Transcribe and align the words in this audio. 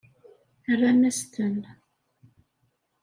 Rran-as-ten. 0.71 1.57